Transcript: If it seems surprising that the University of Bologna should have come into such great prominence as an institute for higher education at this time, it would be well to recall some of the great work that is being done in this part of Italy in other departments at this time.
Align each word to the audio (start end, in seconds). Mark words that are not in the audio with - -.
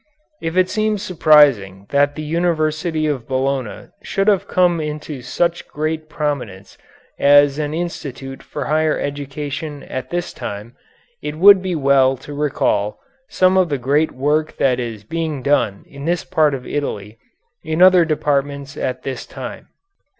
If 0.41 0.57
it 0.57 0.67
seems 0.67 1.03
surprising 1.03 1.85
that 1.89 2.15
the 2.15 2.23
University 2.23 3.05
of 3.05 3.27
Bologna 3.27 3.89
should 4.01 4.27
have 4.29 4.47
come 4.47 4.79
into 4.81 5.21
such 5.21 5.67
great 5.67 6.09
prominence 6.09 6.75
as 7.19 7.59
an 7.59 7.75
institute 7.75 8.41
for 8.41 8.65
higher 8.65 8.97
education 8.97 9.83
at 9.83 10.09
this 10.09 10.33
time, 10.33 10.75
it 11.21 11.35
would 11.37 11.61
be 11.61 11.75
well 11.75 12.17
to 12.17 12.33
recall 12.33 12.99
some 13.29 13.57
of 13.57 13.69
the 13.69 13.77
great 13.77 14.11
work 14.11 14.57
that 14.57 14.79
is 14.79 15.03
being 15.03 15.43
done 15.43 15.83
in 15.85 16.05
this 16.05 16.23
part 16.23 16.55
of 16.55 16.65
Italy 16.65 17.19
in 17.63 17.79
other 17.83 18.03
departments 18.03 18.75
at 18.75 19.03
this 19.03 19.27
time. 19.27 19.67